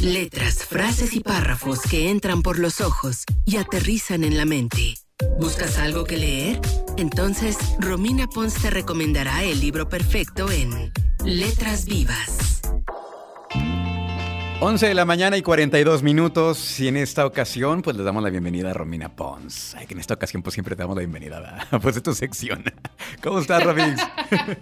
Letras, 0.00 0.64
frases 0.64 1.14
y 1.14 1.20
párrafos 1.20 1.80
que 1.82 2.10
entran 2.10 2.42
por 2.42 2.58
los 2.58 2.80
ojos 2.80 3.24
y 3.44 3.56
aterrizan 3.56 4.24
en 4.24 4.36
la 4.36 4.44
mente. 4.44 4.94
¿Buscas 5.38 5.78
algo 5.78 6.04
que 6.04 6.16
leer? 6.16 6.60
Entonces, 6.96 7.56
Romina 7.78 8.26
Pons 8.26 8.54
te 8.54 8.70
recomendará 8.70 9.44
el 9.44 9.60
libro 9.60 9.88
perfecto 9.88 10.50
en 10.50 10.92
Letras 11.24 11.86
Vivas. 11.86 12.60
11 14.60 14.86
de 14.86 14.94
la 14.94 15.04
mañana 15.04 15.36
y 15.36 15.42
42 15.42 16.02
minutos 16.02 16.80
y 16.80 16.88
en 16.88 16.96
esta 16.96 17.26
ocasión 17.26 17.82
pues 17.82 17.96
le 17.96 18.02
damos 18.02 18.22
la 18.22 18.30
bienvenida 18.30 18.70
a 18.70 18.72
Romina 18.72 19.14
Pons. 19.14 19.74
Ay, 19.74 19.86
que 19.86 19.94
en 19.94 20.00
esta 20.00 20.14
ocasión 20.14 20.42
pues 20.42 20.54
siempre 20.54 20.74
te 20.76 20.82
damos 20.82 20.96
la 20.96 21.00
bienvenida 21.00 21.66
a 21.70 21.78
pues, 21.80 22.02
tu 22.02 22.14
sección. 22.14 22.64
¿Cómo 23.22 23.40
estás, 23.40 23.62
Robin? 23.62 23.94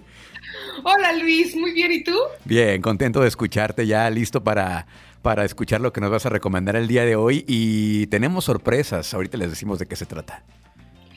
Hola, 0.84 1.12
Luis. 1.12 1.54
Muy 1.56 1.72
bien. 1.72 1.92
¿Y 1.92 2.04
tú? 2.04 2.16
Bien, 2.44 2.80
contento 2.82 3.20
de 3.20 3.28
escucharte 3.28 3.86
ya, 3.86 4.08
listo 4.10 4.42
para, 4.42 4.86
para 5.22 5.44
escuchar 5.44 5.80
lo 5.80 5.92
que 5.92 6.00
nos 6.00 6.10
vas 6.10 6.26
a 6.26 6.28
recomendar 6.28 6.76
el 6.76 6.88
día 6.88 7.04
de 7.04 7.16
hoy 7.16 7.44
y 7.46 8.06
tenemos 8.08 8.44
sorpresas. 8.44 9.14
Ahorita 9.14 9.38
les 9.38 9.50
decimos 9.50 9.78
de 9.78 9.86
qué 9.86 9.96
se 9.96 10.06
trata. 10.06 10.42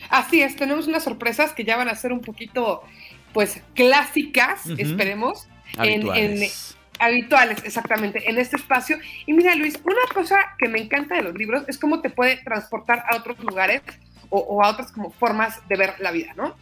Así 0.09 0.41
es, 0.41 0.55
tenemos 0.55 0.87
unas 0.87 1.03
sorpresas 1.03 1.53
que 1.53 1.63
ya 1.63 1.75
van 1.75 1.89
a 1.89 1.95
ser 1.95 2.13
un 2.13 2.21
poquito 2.21 2.83
pues 3.33 3.61
clásicas, 3.73 4.65
esperemos. 4.77 5.47
Habituales. 5.77 6.75
En, 6.79 7.05
habituales, 7.05 7.63
exactamente, 7.65 8.29
en 8.29 8.37
este 8.37 8.55
espacio. 8.55 8.97
Y 9.25 9.33
mira, 9.33 9.55
Luis, 9.55 9.79
una 9.83 10.13
cosa 10.13 10.37
que 10.57 10.69
me 10.69 10.79
encanta 10.79 11.15
de 11.15 11.23
los 11.23 11.33
libros 11.35 11.63
es 11.67 11.77
cómo 11.77 12.01
te 12.01 12.09
puede 12.09 12.37
transportar 12.37 13.03
a 13.09 13.17
otros 13.17 13.39
lugares 13.39 13.81
o, 14.29 14.63
a 14.63 14.69
otras 14.69 14.91
como 14.91 15.11
formas 15.11 15.67
de 15.67 15.75
ver 15.75 15.95
la 15.99 16.11
vida, 16.11 16.33
¿no? 16.35 16.55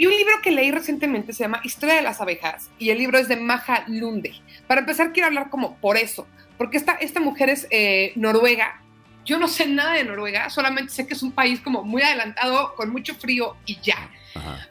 Y 0.00 0.06
un 0.06 0.16
libro 0.16 0.32
que 0.42 0.50
leí 0.50 0.70
recientemente 0.70 1.34
se 1.34 1.44
llama 1.44 1.60
Historia 1.62 1.96
de 1.96 2.00
las 2.00 2.22
abejas 2.22 2.70
y 2.78 2.88
el 2.88 2.96
libro 2.96 3.18
es 3.18 3.28
de 3.28 3.36
Maja 3.36 3.84
Lunde. 3.86 4.32
Para 4.66 4.80
empezar, 4.80 5.12
quiero 5.12 5.26
hablar 5.26 5.50
como 5.50 5.76
por 5.76 5.98
eso, 5.98 6.26
porque 6.56 6.78
esta, 6.78 6.92
esta 6.92 7.20
mujer 7.20 7.50
es 7.50 7.66
eh, 7.68 8.14
noruega. 8.16 8.80
Yo 9.26 9.38
no 9.38 9.46
sé 9.46 9.66
nada 9.66 9.92
de 9.92 10.04
Noruega, 10.04 10.48
solamente 10.48 10.90
sé 10.90 11.06
que 11.06 11.12
es 11.12 11.22
un 11.22 11.32
país 11.32 11.60
como 11.60 11.84
muy 11.84 12.00
adelantado, 12.00 12.74
con 12.76 12.90
mucho 12.90 13.14
frío 13.14 13.58
y 13.66 13.78
ya. 13.82 14.10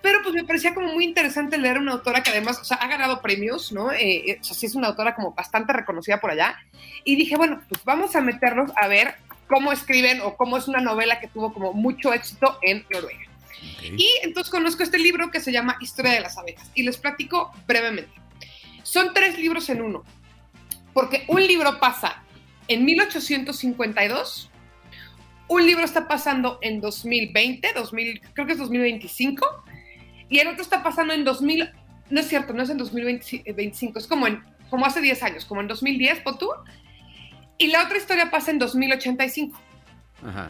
Pero 0.02 0.24
pues 0.24 0.34
me 0.34 0.44
parecía 0.46 0.74
como 0.74 0.92
muy 0.92 1.06
interesante 1.06 1.60
leer 1.60 1.78
a 1.78 1.82
una 1.82 1.92
autora 1.92 2.24
que 2.24 2.32
además, 2.32 2.58
o 2.60 2.64
sea, 2.64 2.78
ha 2.78 2.88
ganado 2.88 3.22
premios, 3.22 3.72
¿no? 3.72 3.92
Eh, 3.92 4.32
eh, 4.32 4.40
o 4.42 4.44
sea, 4.44 4.56
sí 4.56 4.66
es 4.66 4.74
una 4.74 4.88
autora 4.88 5.14
como 5.14 5.34
bastante 5.34 5.74
reconocida 5.74 6.20
por 6.20 6.32
allá. 6.32 6.58
Y 7.04 7.16
dije, 7.16 7.38
bueno, 7.38 7.62
pues 7.70 7.84
vamos 7.84 8.16
a 8.16 8.22
meternos 8.22 8.72
a 8.76 8.88
ver 8.88 9.14
cómo 9.48 9.72
escriben 9.72 10.22
o 10.22 10.36
cómo 10.36 10.58
es 10.58 10.68
una 10.68 10.82
novela 10.82 11.20
que 11.20 11.28
tuvo 11.28 11.54
como 11.54 11.74
mucho 11.74 12.14
éxito 12.14 12.58
en 12.64 12.84
Noruega. 12.92 13.29
Y 13.82 14.10
entonces 14.24 14.52
conozco 14.52 14.84
este 14.84 15.00
libro 15.00 15.32
que 15.32 15.40
se 15.40 15.52
llama 15.52 15.78
Historia 15.82 16.14
de 16.14 16.20
las 16.22 16.38
abejas 16.38 16.70
y 16.76 16.84
les 16.84 16.98
platico 16.98 17.52
brevemente. 17.68 18.14
Son 18.84 19.14
tres 19.14 19.38
libros 19.38 19.70
en 19.70 19.82
uno, 19.82 20.04
porque 20.94 21.26
un 21.28 21.46
libro 21.46 21.80
pasa 21.80 22.24
en 22.68 22.86
1852, 22.86 24.50
un 25.48 25.66
libro 25.66 25.84
está 25.84 26.08
pasando 26.08 26.60
en 26.62 26.82
2020, 26.82 27.74
2000, 27.74 28.22
creo 28.34 28.46
que 28.46 28.54
es 28.54 28.60
2025, 28.60 29.46
y 30.30 30.40
el 30.40 30.48
otro 30.48 30.62
está 30.62 30.84
pasando 30.84 31.14
en 31.14 31.24
2000, 31.24 31.72
no 32.10 32.20
es 32.20 32.28
cierto, 32.28 32.54
no 32.54 32.64
es 32.64 32.70
en 32.70 32.78
2025, 32.78 34.00
es 34.00 34.08
como, 34.08 34.28
en, 34.28 34.44
como 34.70 34.86
hace 34.86 35.02
10 35.02 35.24
años, 35.24 35.46
como 35.46 35.62
en 35.62 35.68
2010, 35.68 36.22
¿por 36.22 36.38
tú? 36.38 36.50
Y 37.58 37.68
la 37.68 37.84
otra 37.84 37.98
historia 37.98 38.32
pasa 38.32 38.52
en 38.52 38.60
2085. 38.60 39.60
Ajá. 40.26 40.50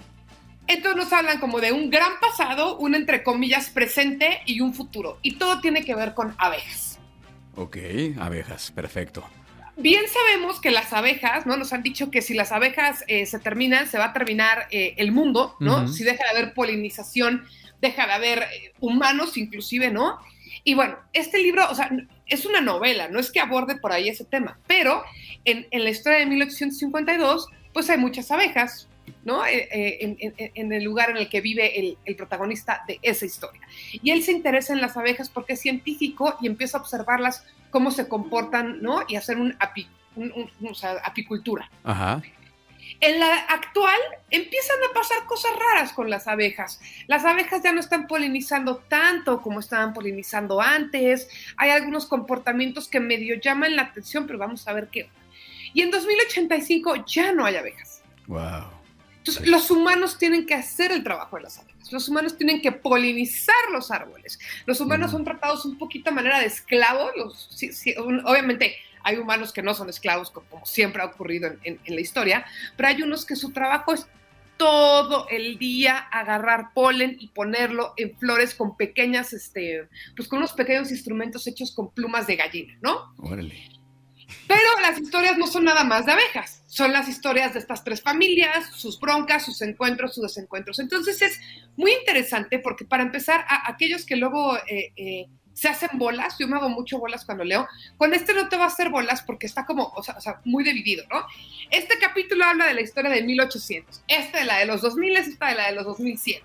Entonces 0.69 1.03
nos 1.03 1.11
hablan 1.11 1.39
como 1.39 1.59
de 1.59 1.71
un 1.71 1.89
gran 1.89 2.19
pasado, 2.21 2.77
un 2.77 2.93
entre 2.93 3.23
comillas 3.23 3.71
presente 3.71 4.41
y 4.45 4.61
un 4.61 4.75
futuro. 4.75 5.17
Y 5.23 5.35
todo 5.35 5.61
tiene 5.61 5.83
que 5.83 5.95
ver 5.95 6.13
con 6.13 6.35
abejas. 6.37 6.99
Ok, 7.55 7.77
abejas, 8.19 8.71
perfecto. 8.71 9.27
Bien 9.77 10.03
sabemos 10.07 10.61
que 10.61 10.69
las 10.69 10.93
abejas, 10.93 11.47
¿no? 11.47 11.57
Nos 11.57 11.73
han 11.73 11.81
dicho 11.81 12.11
que 12.11 12.21
si 12.21 12.35
las 12.35 12.51
abejas 12.51 13.03
eh, 13.07 13.25
se 13.25 13.39
terminan, 13.39 13.87
se 13.87 13.97
va 13.97 14.05
a 14.05 14.13
terminar 14.13 14.67
eh, 14.69 14.93
el 14.97 15.11
mundo, 15.11 15.55
¿no? 15.59 15.87
Si 15.87 16.03
deja 16.03 16.23
de 16.25 16.37
haber 16.37 16.53
polinización, 16.53 17.45
deja 17.81 18.05
de 18.05 18.13
haber 18.13 18.39
eh, 18.43 18.73
humanos 18.79 19.37
inclusive, 19.37 19.89
¿no? 19.89 20.19
Y 20.63 20.75
bueno, 20.75 20.99
este 21.13 21.39
libro, 21.39 21.67
o 21.71 21.73
sea, 21.73 21.89
es 22.27 22.45
una 22.45 22.61
novela, 22.61 23.07
no 23.07 23.19
es 23.19 23.31
que 23.31 23.39
aborde 23.39 23.77
por 23.77 23.91
ahí 23.91 24.07
ese 24.07 24.25
tema, 24.25 24.59
pero 24.67 25.03
en, 25.45 25.65
en 25.71 25.83
la 25.83 25.89
historia 25.89 26.19
de 26.19 26.27
1852, 26.27 27.47
pues 27.73 27.89
hay 27.89 27.97
muchas 27.97 28.29
abejas, 28.29 28.88
¿no? 29.23 29.45
Eh, 29.45 29.67
eh, 29.71 30.51
en, 30.55 30.71
el 30.71 30.83
lugar 30.83 31.09
en 31.09 31.17
el 31.17 31.29
que 31.29 31.41
vive 31.41 31.97
el, 32.05 32.15
protagonista 32.15 32.83
de 32.87 32.99
esa 33.01 33.25
historia. 33.25 33.61
Y 33.91 34.11
él 34.11 34.23
se 34.23 34.31
interesa 34.31 34.73
en 34.73 34.81
las 34.81 34.97
abejas 34.97 35.29
porque 35.29 35.53
es 35.53 35.61
científico 35.61 36.35
y 36.41 36.47
empieza 36.47 36.77
a 36.77 36.81
observarlas 36.81 37.45
cómo 37.69 37.91
se 37.91 38.07
comportan, 38.07 38.81
¿no? 38.81 39.03
Y 39.07 39.15
hacer 39.15 39.37
un, 39.37 39.55
apicultura. 41.03 41.69
En 43.01 43.19
la 43.19 43.33
actual 43.33 43.99
empiezan 44.29 44.77
a 44.89 44.93
pasar 44.93 45.25
cosas 45.25 45.51
raras 45.55 45.93
con 45.93 46.09
las 46.09 46.27
abejas. 46.27 46.81
Las 47.07 47.23
abejas 47.23 47.63
ya 47.63 47.71
no 47.71 47.79
están 47.79 48.07
polinizando 48.07 48.77
tanto 48.77 49.41
como 49.41 49.61
estaban 49.61 49.93
polinizando 49.93 50.59
antes. 50.59 51.29
Hay 51.55 51.69
algunos 51.69 52.07
comportamientos 52.07 52.89
que 52.89 52.99
medio 52.99 53.35
llaman 53.39 53.75
la 53.75 53.83
atención, 53.83 54.27
pero 54.27 54.39
vamos 54.39 54.67
a 54.67 54.73
ver 54.73 54.89
qué. 54.89 55.09
Y 55.73 55.81
en 55.81 55.91
2085 55.91 57.05
ya 57.05 57.31
no 57.31 57.45
hay 57.45 57.55
abejas. 57.55 58.01
Wow. 58.27 58.78
Entonces, 59.19 59.47
los 59.47 59.69
humanos 59.69 60.17
tienen 60.17 60.45
que 60.45 60.55
hacer 60.55 60.91
el 60.91 61.03
trabajo 61.03 61.35
de 61.35 61.43
las 61.43 61.59
abejas, 61.59 61.91
los 61.91 62.07
humanos 62.07 62.37
tienen 62.37 62.61
que 62.61 62.71
polinizar 62.71 63.55
los 63.71 63.91
árboles, 63.91 64.39
los 64.65 64.79
humanos 64.79 65.11
son 65.11 65.23
tratados 65.23 65.65
un 65.65 65.77
poquito 65.77 66.09
a 66.09 66.13
manera 66.13 66.39
de 66.39 66.45
esclavos, 66.45 67.11
obviamente 68.25 68.75
hay 69.03 69.17
humanos 69.17 69.51
que 69.51 69.61
no 69.61 69.73
son 69.73 69.89
esclavos, 69.89 70.31
como, 70.31 70.65
siempre 70.65 71.01
ha 71.01 71.05
ocurrido 71.05 71.51
en, 71.63 71.79
la 71.85 72.01
historia, 72.01 72.45
pero 72.75 72.89
hay 72.89 73.01
unos 73.01 73.25
que 73.25 73.35
su 73.35 73.51
trabajo 73.51 73.93
es 73.93 74.07
todo 74.57 75.27
el 75.29 75.57
día 75.57 75.97
agarrar 75.97 76.73
polen 76.73 77.15
y 77.19 77.29
ponerlo 77.29 77.93
en 77.97 78.17
flores 78.17 78.53
con 78.53 78.75
pequeñas, 78.75 79.31
este, 79.33 79.87
pues 80.15 80.27
con 80.27 80.39
unos 80.39 80.53
pequeños 80.53 80.91
instrumentos 80.91 81.47
hechos 81.47 81.71
con 81.71 81.91
plumas 81.91 82.27
de 82.27 82.35
gallina, 82.35 82.77
¿no? 82.81 83.13
Órale. 83.17 83.69
Pero 84.47 84.79
las 84.81 84.99
historias 84.99 85.37
no 85.37 85.47
son 85.47 85.63
nada 85.63 85.83
más 85.83 86.05
de 86.05 86.11
abejas, 86.11 86.58
son 86.69 86.93
las 86.93 87.09
historias 87.09 87.53
de 87.53 87.59
estas 87.59 87.83
tres 87.83 88.01
familias, 88.01 88.69
sus 88.75 88.99
broncas, 88.99 89.43
sus 89.43 89.61
encuentros, 89.63 90.13
sus 90.13 90.23
desencuentros. 90.23 90.77
Entonces 90.77 91.19
es 91.21 91.39
muy 91.75 91.91
interesante 91.91 92.59
porque 92.59 92.85
para 92.85 93.01
empezar, 93.01 93.43
a 93.47 93.69
aquellos 93.69 94.05
que 94.05 94.15
luego 94.15 94.55
eh, 94.67 94.93
eh, 94.95 95.25
se 95.53 95.67
hacen 95.67 95.89
bolas, 95.95 96.37
yo 96.39 96.47
me 96.47 96.57
hago 96.57 96.69
mucho 96.69 96.99
bolas 96.99 97.25
cuando 97.25 97.43
leo, 97.43 97.67
con 97.97 98.13
este 98.13 98.33
no 98.33 98.49
te 98.49 98.55
va 98.55 98.65
a 98.65 98.67
hacer 98.67 98.89
bolas 98.89 99.23
porque 99.23 99.47
está 99.47 99.65
como, 99.65 99.91
o 99.95 100.03
sea, 100.03 100.41
muy 100.45 100.63
dividido, 100.63 101.03
¿no? 101.09 101.25
Este 101.71 101.97
capítulo 101.97 102.45
habla 102.45 102.67
de 102.67 102.75
la 102.75 102.81
historia 102.81 103.09
de 103.09 103.23
1800, 103.23 104.03
este 104.07 104.37
de 104.37 104.45
la 104.45 104.59
de 104.59 104.67
los 104.67 104.81
2000, 104.81 105.17
esta 105.17 105.49
de 105.49 105.55
la 105.55 105.65
de 105.65 105.75
los 105.75 105.85
2100. 105.85 106.43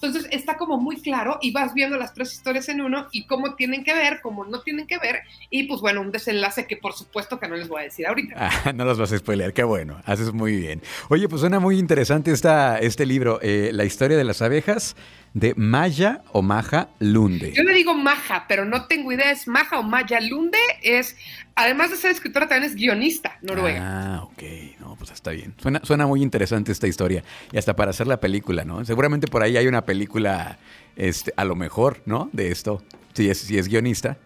Entonces 0.00 0.28
está 0.30 0.56
como 0.56 0.78
muy 0.78 1.00
claro 1.00 1.38
y 1.42 1.50
vas 1.50 1.74
viendo 1.74 1.96
las 1.96 2.14
tres 2.14 2.32
historias 2.32 2.68
en 2.68 2.80
uno 2.80 3.08
y 3.10 3.26
cómo 3.26 3.54
tienen 3.54 3.82
que 3.82 3.92
ver, 3.92 4.20
cómo 4.22 4.44
no 4.44 4.60
tienen 4.60 4.86
que 4.86 4.98
ver 4.98 5.22
y 5.50 5.64
pues 5.64 5.80
bueno, 5.80 6.00
un 6.00 6.12
desenlace 6.12 6.66
que 6.66 6.76
por 6.76 6.92
supuesto 6.92 7.40
que 7.40 7.48
no 7.48 7.56
les 7.56 7.68
voy 7.68 7.80
a 7.80 7.84
decir 7.84 8.06
ahorita. 8.06 8.34
Ah, 8.36 8.72
no 8.74 8.84
los 8.84 8.98
vas 8.98 9.12
a 9.12 9.18
spoilear, 9.18 9.52
qué 9.52 9.64
bueno, 9.64 10.00
haces 10.04 10.32
muy 10.32 10.56
bien. 10.56 10.82
Oye, 11.08 11.28
pues 11.28 11.40
suena 11.40 11.58
muy 11.58 11.78
interesante 11.78 12.30
esta, 12.30 12.78
este 12.78 13.06
libro, 13.06 13.40
eh, 13.42 13.70
La 13.72 13.84
historia 13.84 14.16
de 14.16 14.24
las 14.24 14.40
abejas 14.40 14.94
de 15.34 15.54
Maya 15.56 16.22
o 16.32 16.42
Maja 16.42 16.88
Lunde. 16.98 17.52
Yo 17.52 17.62
le 17.62 17.74
digo 17.74 17.94
Maja, 17.94 18.46
pero 18.48 18.64
no 18.64 18.86
tengo 18.86 19.12
idea, 19.12 19.30
es 19.30 19.46
Maja 19.46 19.78
o 19.78 19.82
Maya 19.82 20.20
Lunde, 20.20 20.58
es, 20.82 21.16
además 21.58 21.90
de 21.90 21.96
ser 21.96 22.12
escritora, 22.12 22.46
también 22.46 22.70
es 22.70 22.76
guionista 22.76 23.36
noruega. 23.42 23.80
Ah, 23.82 24.22
ok, 24.22 24.42
no, 24.80 24.94
pues 24.96 25.10
está 25.10 25.32
bien. 25.32 25.54
Suena, 25.60 25.80
suena 25.82 26.06
muy 26.06 26.22
interesante 26.22 26.72
esta 26.72 26.86
historia, 26.86 27.24
y 27.52 27.58
hasta 27.58 27.74
para 27.74 27.90
hacer 27.90 28.06
la 28.06 28.20
película, 28.20 28.64
¿no? 28.64 28.84
Seguramente 28.84 29.26
por 29.26 29.42
ahí 29.42 29.56
hay 29.56 29.66
una 29.66 29.84
película, 29.84 30.58
este, 30.96 31.32
a 31.36 31.44
lo 31.44 31.56
mejor, 31.56 32.00
¿no? 32.06 32.30
De 32.32 32.50
esto, 32.52 32.82
si 33.12 33.28
es, 33.28 33.38
si 33.38 33.58
es 33.58 33.68
guionista 33.68 34.18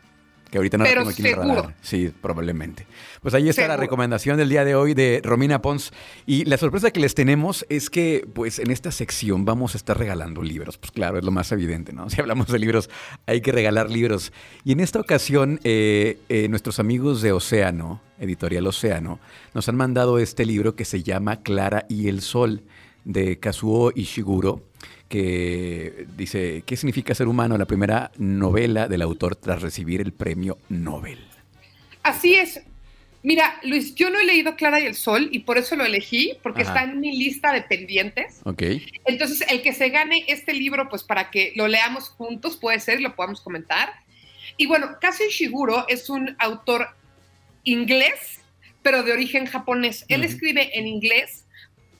que 0.52 0.58
ahorita 0.58 0.76
no 0.76 0.84
Pero 0.84 1.00
tengo 1.00 1.10
aquí 1.10 1.22
en 1.22 1.28
el 1.28 1.34
radar. 1.34 1.74
Sí, 1.80 2.12
probablemente. 2.20 2.86
Pues 3.22 3.32
ahí 3.32 3.48
está 3.48 3.66
la 3.66 3.78
recomendación 3.78 4.36
del 4.36 4.50
día 4.50 4.66
de 4.66 4.74
hoy 4.74 4.92
de 4.92 5.22
Romina 5.24 5.62
Pons. 5.62 5.94
Y 6.26 6.44
la 6.44 6.58
sorpresa 6.58 6.90
que 6.90 7.00
les 7.00 7.14
tenemos 7.14 7.64
es 7.70 7.88
que, 7.88 8.28
pues, 8.34 8.58
en 8.58 8.70
esta 8.70 8.92
sección 8.92 9.46
vamos 9.46 9.74
a 9.74 9.78
estar 9.78 9.98
regalando 9.98 10.42
libros. 10.42 10.76
Pues 10.76 10.90
claro, 10.90 11.16
es 11.16 11.24
lo 11.24 11.30
más 11.30 11.50
evidente, 11.52 11.94
¿no? 11.94 12.10
Si 12.12 12.20
hablamos 12.20 12.48
de 12.48 12.58
libros, 12.58 12.90
hay 13.24 13.40
que 13.40 13.50
regalar 13.50 13.90
libros. 13.90 14.30
Y 14.62 14.72
en 14.72 14.80
esta 14.80 15.00
ocasión, 15.00 15.58
eh, 15.64 16.18
eh, 16.28 16.48
nuestros 16.50 16.78
amigos 16.78 17.22
de 17.22 17.32
Océano, 17.32 18.02
Editorial 18.18 18.66
Océano, 18.66 19.20
nos 19.54 19.70
han 19.70 19.76
mandado 19.76 20.18
este 20.18 20.44
libro 20.44 20.76
que 20.76 20.84
se 20.84 21.02
llama 21.02 21.40
Clara 21.40 21.86
y 21.88 22.08
el 22.08 22.20
Sol, 22.20 22.62
de 23.04 23.38
Kazuo 23.38 23.90
Ishiguro 23.94 24.62
que 25.08 26.06
dice, 26.16 26.62
¿qué 26.66 26.76
significa 26.76 27.14
ser 27.14 27.28
humano? 27.28 27.58
La 27.58 27.66
primera 27.66 28.10
novela 28.16 28.88
del 28.88 29.02
autor 29.02 29.36
tras 29.36 29.62
recibir 29.62 30.00
el 30.00 30.12
premio 30.12 30.58
Nobel. 30.68 31.18
Así 32.02 32.34
es. 32.34 32.62
Mira, 33.22 33.60
Luis, 33.62 33.94
yo 33.94 34.10
no 34.10 34.18
he 34.18 34.24
leído 34.24 34.56
Clara 34.56 34.80
y 34.80 34.86
el 34.86 34.94
Sol 34.94 35.28
y 35.30 35.40
por 35.40 35.56
eso 35.56 35.76
lo 35.76 35.84
elegí, 35.84 36.32
porque 36.42 36.62
está 36.62 36.82
en 36.82 36.98
mi 37.00 37.16
lista 37.16 37.52
de 37.52 37.62
pendientes. 37.62 38.40
Ok. 38.44 38.62
Entonces, 39.04 39.44
el 39.48 39.62
que 39.62 39.72
se 39.72 39.90
gane 39.90 40.24
este 40.26 40.52
libro, 40.52 40.88
pues 40.88 41.04
para 41.04 41.30
que 41.30 41.52
lo 41.54 41.68
leamos 41.68 42.08
juntos, 42.08 42.56
puede 42.56 42.80
ser, 42.80 43.00
lo 43.00 43.14
podamos 43.14 43.40
comentar. 43.40 43.92
Y 44.56 44.66
bueno, 44.66 44.96
Kazuo 45.00 45.26
Ishiguro 45.26 45.86
es 45.88 46.10
un 46.10 46.34
autor 46.38 46.88
inglés 47.62 48.42
pero 48.82 49.02
de 49.02 49.12
origen 49.12 49.46
japonés. 49.46 50.04
Él 50.08 50.24
escribe 50.24 50.76
en 50.78 50.86
inglés, 50.86 51.41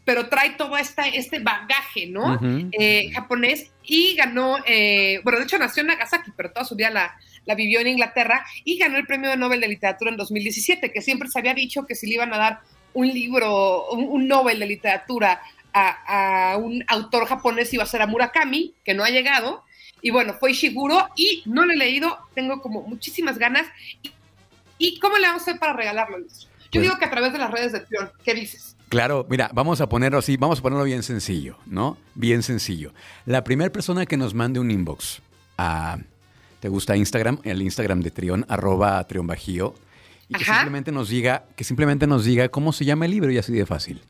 pero 0.05 0.29
trae 0.29 0.51
todo 0.51 0.77
esta, 0.77 1.07
este 1.07 1.39
bagaje, 1.39 2.07
¿no? 2.07 2.39
Eh, 2.73 3.11
japonés 3.13 3.71
y 3.85 4.15
ganó, 4.15 4.57
eh, 4.67 5.21
bueno, 5.25 5.39
de 5.39 5.45
hecho 5.45 5.59
nació 5.59 5.83
en 5.83 5.89
Nagasaki, 5.89 6.33
pero 6.37 6.53
toda 6.53 6.65
su 6.65 6.75
vida 6.75 6.91
la, 6.91 7.17
la, 7.45 7.55
vivió 7.55 7.81
en 7.81 7.89
Inglaterra 7.89 8.45
y 8.65 8.79
ganó 8.79 8.97
el 8.97 9.07
Premio 9.07 9.37
Nobel 9.37 9.61
de 9.61 9.69
Literatura 9.69 10.11
en 10.11 10.17
2017, 10.17 10.91
que 10.91 11.03
siempre 11.03 11.29
se 11.29 11.39
había 11.39 11.55
dicho 11.55 11.87
que 11.87 11.95
si 11.95 12.07
le 12.07 12.15
iban 12.15 12.33
a 12.35 12.39
dar 12.39 12.61
un 12.95 13.09
libro, 13.09 13.91
un, 13.91 14.27
Nobel 14.27 14.59
de 14.59 14.67
Literatura 14.67 15.41
a, 15.73 16.53
a, 16.53 16.57
un 16.57 16.85
autor 16.89 17.27
japonés 17.27 17.73
iba 17.73 17.85
a 17.85 17.87
ser 17.87 18.03
a 18.03 18.07
Murakami, 18.07 18.75
que 18.85 18.95
no 18.95 19.05
ha 19.05 19.11
llegado, 19.11 19.65
y 20.03 20.11
bueno, 20.11 20.35
fue 20.35 20.51
Ishiguro 20.51 21.09
y 21.17 21.43
no 21.47 21.65
lo 21.65 21.73
he 21.73 21.77
leído, 21.77 22.19
tengo 22.35 22.61
como 22.61 22.83
muchísimas 22.83 23.39
ganas. 23.39 23.67
¿Y, 24.79 24.99
cómo 24.99 25.17
le 25.17 25.29
vamos 25.29 25.43
a 25.43 25.45
hacer 25.45 25.61
para 25.61 25.75
regalarlo, 25.75 26.19
Luis? 26.19 26.41
Yo 26.41 26.81
pues 26.81 26.83
digo 26.83 26.99
que 26.99 27.05
a 27.05 27.11
través 27.11 27.33
de 27.33 27.39
las 27.39 27.51
redes 27.53 27.73
de 27.73 27.81
Trion, 27.81 28.11
¿qué 28.25 28.35
dices? 28.35 28.77
Claro, 28.93 29.27
mira, 29.31 29.51
vamos 29.55 29.81
a 29.81 29.89
ponerlo 29.89 30.19
así, 30.19 30.37
vamos 30.37 30.59
a 30.59 30.63
ponerlo 30.63 30.85
bien 30.85 31.03
sencillo, 31.03 31.57
¿no? 31.65 31.97
Bien 32.15 32.43
sencillo. 32.43 32.93
La 33.25 33.43
primera 33.43 33.73
persona 33.73 34.05
que 34.05 34.19
nos 34.19 34.35
mande 34.35 34.61
un 34.61 34.71
inbox 34.71 35.23
a, 35.57 35.97
¿te 36.61 36.69
gusta 36.69 36.95
Instagram? 36.95 37.39
El 37.43 37.63
Instagram 37.63 38.03
de 38.03 38.11
Trion, 38.11 38.45
arroba 38.51 39.03
Trion 39.09 39.27
Bajío, 39.27 39.75
y 40.29 40.35
que 40.35 40.45
simplemente 40.45 40.93
nos 40.93 41.09
diga, 41.09 41.45
que 41.57 41.65
simplemente 41.65 42.07
nos 42.07 42.27
diga 42.27 42.51
cómo 42.51 42.75
se 42.75 42.85
llama 42.85 43.07
el 43.07 43.13
libro 43.13 43.33
y 43.33 43.39
así 43.39 43.55
de 43.55 43.65
fácil. 43.65 44.03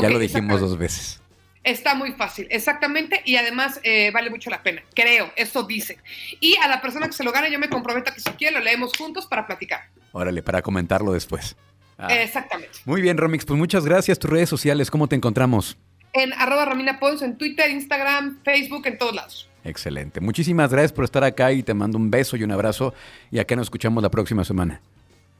ya 0.00 0.08
lo 0.08 0.18
dijimos 0.18 0.62
dos 0.62 0.78
veces. 0.78 1.20
Está 1.62 1.94
muy 1.94 2.12
fácil, 2.12 2.46
exactamente, 2.48 3.20
y 3.26 3.36
además 3.36 3.80
eh, 3.82 4.10
vale 4.14 4.30
mucho 4.30 4.48
la 4.48 4.62
pena, 4.62 4.80
creo, 4.94 5.30
eso 5.36 5.64
dice. 5.64 5.98
Y 6.40 6.56
a 6.56 6.68
la 6.68 6.80
persona 6.80 7.06
que 7.06 7.12
se 7.12 7.22
lo 7.22 7.32
gane, 7.32 7.50
yo 7.50 7.58
me 7.58 7.68
comprometo 7.68 8.12
a 8.12 8.14
que 8.14 8.20
si 8.20 8.30
quiere 8.30 8.56
lo 8.56 8.64
leemos 8.64 8.96
juntos 8.96 9.26
para 9.26 9.46
platicar. 9.46 9.90
Órale, 10.12 10.42
para 10.42 10.62
comentarlo 10.62 11.12
después. 11.12 11.54
Ah. 11.98 12.08
Exactamente. 12.14 12.78
Muy 12.84 13.00
bien, 13.00 13.16
Romix, 13.16 13.44
pues 13.44 13.58
muchas 13.58 13.84
gracias. 13.84 14.18
Tus 14.18 14.30
redes 14.30 14.48
sociales, 14.48 14.90
¿cómo 14.90 15.08
te 15.08 15.16
encontramos? 15.16 15.78
En 16.12 16.32
arroba 16.32 16.64
Romina 16.64 16.98
Pons, 16.98 17.22
en 17.22 17.36
Twitter, 17.36 17.70
Instagram, 17.70 18.42
Facebook, 18.42 18.86
en 18.86 18.98
todos 18.98 19.14
lados. 19.14 19.50
Excelente. 19.64 20.20
Muchísimas 20.20 20.70
gracias 20.70 20.92
por 20.92 21.04
estar 21.04 21.24
acá 21.24 21.52
y 21.52 21.62
te 21.62 21.74
mando 21.74 21.98
un 21.98 22.10
beso 22.10 22.36
y 22.36 22.44
un 22.44 22.52
abrazo. 22.52 22.94
Y 23.30 23.38
acá 23.38 23.56
nos 23.56 23.66
escuchamos 23.66 24.02
la 24.02 24.10
próxima 24.10 24.44
semana. 24.44 24.80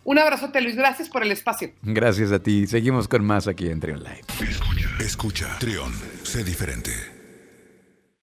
Un 0.04 0.18
abrazote, 0.18 0.60
Luis. 0.60 0.76
Gracias 0.76 1.08
por 1.08 1.22
el 1.22 1.32
espacio. 1.32 1.72
Gracias 1.82 2.30
a 2.32 2.38
ti. 2.40 2.66
Seguimos 2.66 3.08
con 3.08 3.24
más 3.24 3.48
aquí 3.48 3.68
en 3.68 3.80
Trion 3.80 4.02
Live. 4.02 4.22
Escucha, 4.40 4.88
escucha. 5.00 5.58
Trion, 5.58 5.92
sé 6.22 6.44
diferente. 6.44 7.15